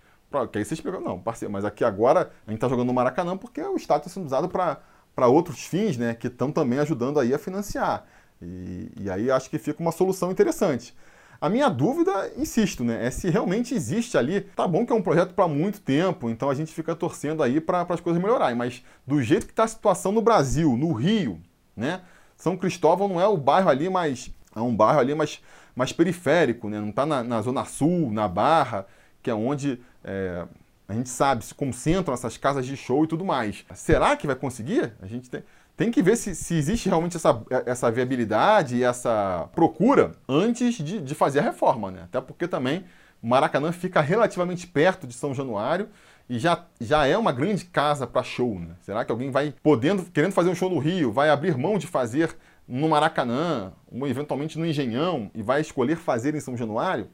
[0.51, 3.37] que aí vocês pegam, não, parceiro, mas aqui agora a gente está jogando no Maracanã
[3.37, 7.33] porque o estádio está sendo usado para outros fins, né, que estão também ajudando aí
[7.33, 8.05] a financiar.
[8.41, 10.93] E, e, aí acho que fica uma solução interessante.
[11.39, 14.41] A minha dúvida, insisto, né, é se realmente existe ali.
[14.41, 17.61] Tá bom que é um projeto para muito tempo, então a gente fica torcendo aí
[17.61, 21.39] para as coisas melhorarem, mas do jeito que está a situação no Brasil, no Rio,
[21.75, 22.01] né,
[22.35, 24.31] São Cristóvão não é o bairro ali mais.
[24.55, 25.41] É um bairro ali mais,
[25.75, 28.85] mais periférico, né, não está na, na Zona Sul, na Barra
[29.23, 30.45] que é onde é,
[30.87, 33.65] a gente sabe se concentram essas casas de show e tudo mais.
[33.73, 34.93] Será que vai conseguir?
[35.01, 35.43] A gente tem,
[35.75, 40.99] tem que ver se, se existe realmente essa, essa viabilidade e essa procura antes de,
[41.01, 42.01] de fazer a reforma, né?
[42.03, 42.83] Até porque também
[43.21, 45.87] Maracanã fica relativamente perto de São Januário
[46.29, 48.75] e já, já é uma grande casa para show, né?
[48.81, 51.87] Será que alguém vai podendo, querendo fazer um show no Rio, vai abrir mão de
[51.87, 52.35] fazer
[52.67, 57.09] no Maracanã, ou eventualmente no Engenhão, e vai escolher fazer em São Januário?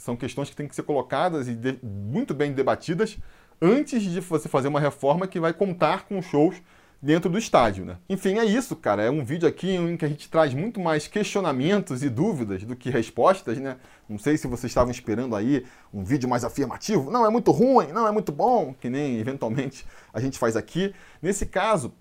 [0.00, 3.18] São questões que têm que ser colocadas e de, muito bem debatidas
[3.60, 6.56] antes de você fazer uma reforma que vai contar com shows
[7.02, 7.98] dentro do estádio, né?
[8.08, 9.02] Enfim, é isso, cara.
[9.02, 12.76] É um vídeo aqui em que a gente traz muito mais questionamentos e dúvidas do
[12.76, 13.76] que respostas, né?
[14.08, 17.10] Não sei se vocês estavam esperando aí um vídeo mais afirmativo.
[17.10, 20.94] Não, é muito ruim, não, é muito bom, que nem eventualmente a gente faz aqui.
[21.22, 21.92] Nesse caso,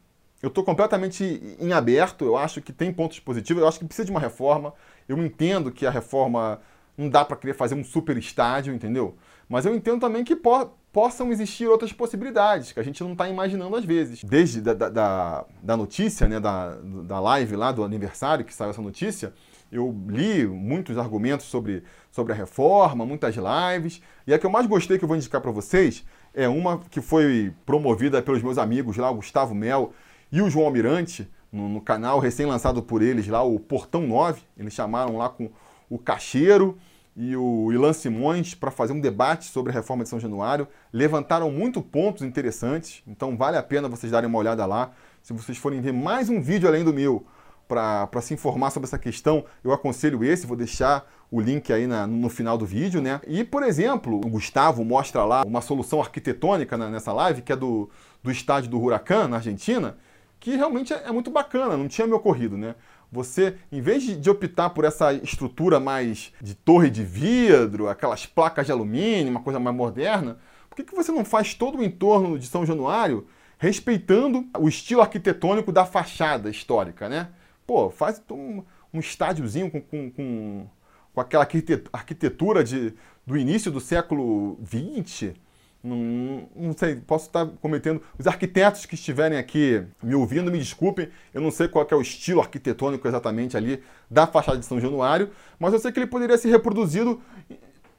[0.41, 4.05] eu estou completamente em aberto, eu acho que tem pontos positivos, eu acho que precisa
[4.05, 4.73] de uma reforma.
[5.07, 6.61] Eu entendo que a reforma
[6.99, 9.15] não dá para querer fazer um super estádio, entendeu?
[9.47, 13.29] Mas eu entendo também que po possam existir outras possibilidades que a gente não está
[13.29, 14.23] imaginando às vezes.
[14.23, 18.81] Desde da, da, da notícia, né, da, da live lá do aniversário que saiu essa
[18.81, 19.31] notícia,
[19.71, 24.65] eu li muitos argumentos sobre, sobre a reforma, muitas lives, e a que eu mais
[24.65, 28.97] gostei que eu vou indicar para vocês é uma que foi promovida pelos meus amigos
[28.97, 29.93] lá, o Gustavo Mel
[30.31, 34.41] e o João Almirante, no, no canal recém-lançado por eles lá, o Portão 9.
[34.57, 35.51] Eles chamaram lá com
[35.87, 36.77] o Cacheiro
[37.15, 40.67] e o Ilan Simões para fazer um debate sobre a reforma de São Januário.
[40.91, 44.91] Levantaram muito pontos interessantes, então vale a pena vocês darem uma olhada lá.
[45.21, 47.25] Se vocês forem ver mais um vídeo além do meu
[47.67, 52.07] para se informar sobre essa questão, eu aconselho esse, vou deixar o link aí na,
[52.07, 53.21] no final do vídeo, né?
[53.27, 57.55] E, por exemplo, o Gustavo mostra lá uma solução arquitetônica na, nessa live, que é
[57.55, 57.87] do,
[58.23, 59.97] do estádio do Huracan, na Argentina,
[60.39, 62.73] que realmente é, é muito bacana, não tinha me ocorrido, né?
[63.11, 68.67] Você, em vez de, optar por essa estrutura mais de torre de vidro, aquelas placas
[68.67, 70.37] de alumínio, uma coisa mais moderna,
[70.69, 73.25] por que, que você não faz todo o entorno de São Januário
[73.57, 77.29] respeitando o estilo arquitetônico da fachada histórica, né?
[77.65, 80.67] Pô, faz um, um estádiozinho com, com, com,
[81.13, 81.47] com aquela
[81.91, 82.93] arquitetura de,
[83.25, 85.33] do início do século XX,
[85.81, 88.01] não, não, sei, posso estar cometendo.
[88.17, 92.01] Os arquitetos que estiverem aqui me ouvindo, me desculpem, eu não sei qual é o
[92.01, 96.37] estilo arquitetônico exatamente ali da fachada de São Januário, mas eu sei que ele poderia
[96.37, 97.21] ser reproduzido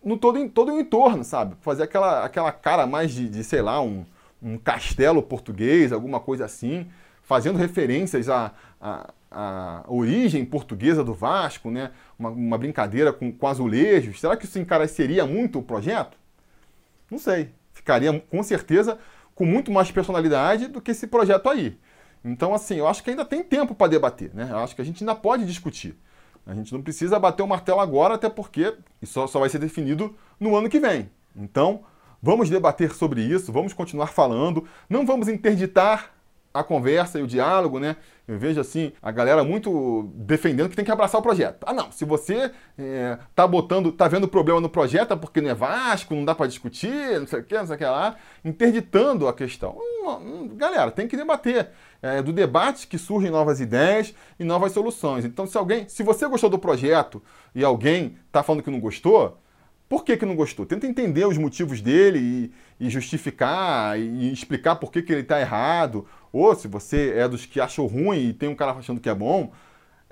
[0.05, 1.57] no todo, em todo o entorno, sabe?
[1.63, 4.05] Fazer aquela, aquela cara mais de, de sei lá, um,
[4.43, 6.87] um castelo português, alguma coisa assim,
[7.23, 8.53] fazendo referências à,
[9.87, 11.93] origem portuguesa do Vasco, né?
[12.19, 14.21] Uma, uma brincadeira com, com azulejos.
[14.21, 16.19] Será que isso encareceria muito o projeto?
[17.11, 18.99] Não sei ficaria com certeza
[19.35, 21.79] com muito mais personalidade do que esse projeto aí.
[22.23, 24.49] Então, assim, eu acho que ainda tem tempo para debater, né?
[24.51, 25.99] Eu acho que a gente ainda pode discutir.
[26.47, 29.59] A gente não precisa bater o martelo agora, até porque isso só, só vai ser
[29.59, 31.11] definido no ano que vem.
[31.35, 31.81] Então,
[32.23, 36.11] vamos debater sobre isso, vamos continuar falando, não vamos interditar
[36.53, 37.97] a conversa e o diálogo, né?
[38.27, 41.65] Eu vejo assim a galera muito defendendo que tem que abraçar o projeto.
[41.67, 45.51] Ah, não, se você é, tá botando, tá vendo problema no projeto é porque não
[45.51, 48.17] é Vasco, não dá para discutir, não sei o que, não sei o que lá,
[48.45, 49.77] interditando a questão.
[49.79, 51.71] Hum, hum, galera, tem que debater.
[52.03, 55.25] É do debate que surgem novas ideias e novas soluções.
[55.25, 57.23] Então, se alguém, se você gostou do projeto
[57.55, 59.39] e alguém tá falando que não gostou,
[59.91, 60.65] por que, que não gostou?
[60.65, 65.41] Tenta entender os motivos dele e, e justificar e explicar por que, que ele está
[65.41, 66.07] errado.
[66.33, 69.15] Ou se você é dos que achou ruim e tem um cara achando que é
[69.15, 69.53] bom,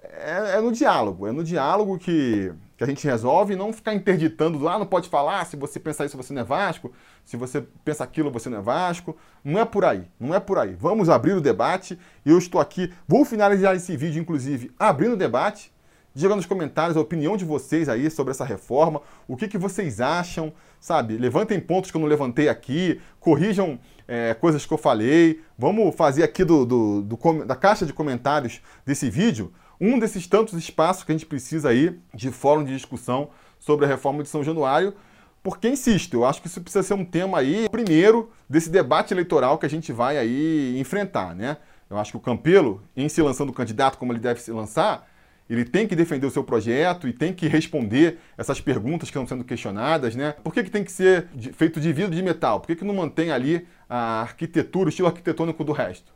[0.02, 1.26] é, é no diálogo.
[1.26, 5.08] É no diálogo que, que a gente resolve e não ficar interditando, ah, não pode
[5.08, 6.92] falar, se você pensar isso você não é Vasco,
[7.24, 9.16] se você pensa aquilo você não é Vasco.
[9.44, 10.74] Não é por aí, não é por aí.
[10.74, 15.72] Vamos abrir o debate eu estou aqui, vou finalizar esse vídeo, inclusive, abrindo o debate,
[16.18, 20.00] Diga nos comentários a opinião de vocês aí sobre essa reforma, o que, que vocês
[20.00, 21.16] acham, sabe?
[21.16, 23.78] Levantem pontos que eu não levantei aqui, corrijam
[24.08, 25.40] é, coisas que eu falei.
[25.56, 30.54] Vamos fazer aqui do, do, do, da caixa de comentários desse vídeo um desses tantos
[30.54, 34.42] espaços que a gente precisa aí de fórum de discussão sobre a reforma de São
[34.42, 34.94] Januário.
[35.40, 39.56] Porque, insisto, eu acho que isso precisa ser um tema aí, primeiro, desse debate eleitoral
[39.56, 41.58] que a gente vai aí enfrentar, né?
[41.88, 45.07] Eu acho que o Campelo, em se lançando candidato como ele deve se lançar,
[45.48, 49.26] ele tem que defender o seu projeto e tem que responder essas perguntas que estão
[49.26, 50.34] sendo questionadas, né?
[50.44, 52.60] Por que, que tem que ser feito de vidro de metal?
[52.60, 56.12] Por que, que não mantém ali a arquitetura, o estilo arquitetônico do resto?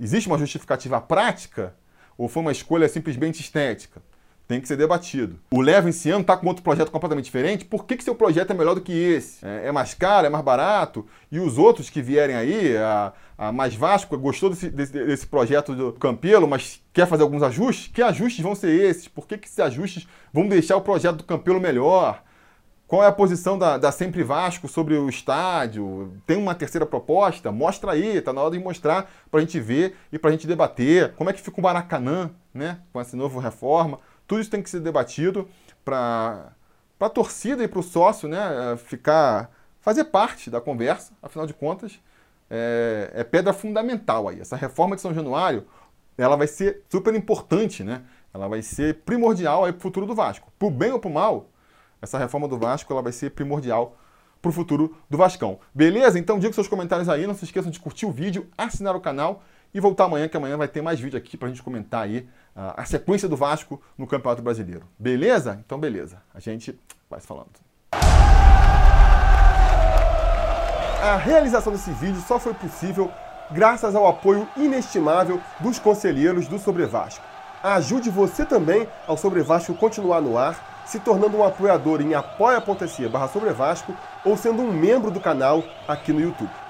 [0.00, 1.74] Existe uma justificativa prática
[2.18, 4.02] ou foi uma escolha simplesmente estética?
[4.46, 5.38] Tem que ser debatido.
[5.50, 7.64] O Leva esse ano está com outro projeto completamente diferente.
[7.64, 9.44] Por que, que seu projeto é melhor do que esse?
[9.44, 11.06] É, é mais caro, é mais barato?
[11.32, 15.74] E os outros que vierem aí, a, a Mais Vasco, gostou desse, desse, desse, projeto
[15.74, 17.90] do Campelo, mas quer fazer alguns ajustes?
[17.92, 19.08] Que ajustes vão ser esses?
[19.08, 22.22] Por que, que esses ajustes vão deixar o projeto do Campelo melhor?
[22.86, 26.12] Qual é a posição da, da Sempre Vasco sobre o estádio?
[26.26, 27.50] Tem uma terceira proposta?
[27.50, 30.46] Mostra aí, tá na hora de mostrar para a gente ver e para a gente
[30.46, 31.14] debater.
[31.14, 32.80] Como é que fica o Maracanã, né?
[32.92, 33.98] Com essa nova reforma.
[34.26, 35.48] Tudo isso tem que ser debatido
[35.84, 36.52] para
[37.00, 39.50] a torcida e para o sócio né, é, ficar,
[39.80, 42.00] fazer parte da conversa, afinal de contas,
[42.50, 44.40] é, é, pedra fundamental aí.
[44.40, 45.66] Essa reforma de São Januário
[46.16, 48.02] ela vai ser super importante, né?
[48.32, 50.52] Ela vai ser primordial para o futuro do Vasco.
[50.58, 51.48] Por bem ou por mal,
[52.00, 53.96] essa reforma do Vasco ela vai ser primordial
[54.40, 55.58] para o futuro do Vascão.
[55.74, 56.18] Beleza?
[56.18, 59.42] Então diga seus comentários aí, não se esqueçam de curtir o vídeo, assinar o canal
[59.74, 62.20] e voltar amanhã, que amanhã vai ter mais vídeo aqui para a gente comentar aí
[62.54, 64.86] uh, a sequência do Vasco no Campeonato Brasileiro.
[64.96, 65.60] Beleza?
[65.66, 66.78] Então beleza, a gente
[67.10, 67.50] vai se falando.
[71.02, 73.10] A realização desse vídeo só foi possível
[73.50, 77.24] graças ao apoio inestimável dos conselheiros do Sobre Vasco.
[77.62, 83.08] Ajude você também ao Sobre Vasco continuar no ar, se tornando um apoiador em apoia.se
[83.08, 83.94] barra Sobre Vasco
[84.24, 86.63] ou sendo um membro do canal aqui no YouTube.